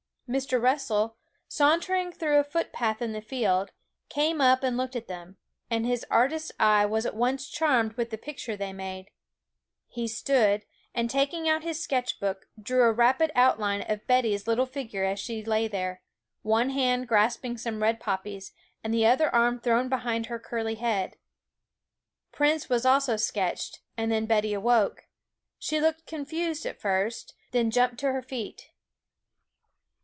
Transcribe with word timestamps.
Mr. 0.31 0.61
Russell, 0.61 1.17
sauntering 1.49 2.09
through 2.09 2.39
a 2.39 2.43
footpath 2.45 3.01
in 3.01 3.11
the 3.11 3.19
field, 3.21 3.69
came 4.07 4.39
up 4.39 4.63
and 4.63 4.77
looked 4.77 4.95
at 4.95 5.09
them; 5.09 5.35
and 5.69 5.85
his 5.85 6.05
artist's 6.09 6.53
eye 6.57 6.85
was 6.85 7.05
at 7.05 7.13
once 7.13 7.49
charmed 7.49 7.91
with 7.97 8.11
the 8.11 8.17
picture 8.17 8.55
they 8.55 8.71
made. 8.71 9.11
He 9.89 10.07
stood, 10.07 10.63
and 10.95 11.09
taking 11.09 11.49
out 11.49 11.63
his 11.63 11.83
sketch 11.83 12.17
book, 12.17 12.45
drew 12.57 12.83
a 12.83 12.93
rapid 12.93 13.29
outline 13.35 13.81
of 13.81 14.07
Betty's 14.07 14.47
little 14.47 14.65
figure 14.65 15.03
as 15.03 15.19
she 15.19 15.43
lay 15.43 15.67
there, 15.67 16.01
one 16.43 16.69
hand 16.69 17.09
grasping 17.09 17.57
some 17.57 17.83
red 17.83 17.99
poppies, 17.99 18.53
and 18.81 18.93
the 18.93 19.05
other 19.05 19.35
arm 19.35 19.59
thrown 19.59 19.89
behind 19.89 20.27
her 20.27 20.39
curly 20.39 20.75
head. 20.75 21.17
Prince 22.31 22.69
was 22.69 22.85
also 22.85 23.17
sketched; 23.17 23.81
and 23.97 24.09
then 24.09 24.27
Betty 24.27 24.53
awoke. 24.53 25.07
She 25.59 25.81
looked 25.81 26.07
confused 26.07 26.65
at 26.65 26.79
first, 26.79 27.33
then 27.51 27.69
jumped 27.69 27.97
to 27.97 28.13
her 28.13 28.21
feet. 28.21 28.69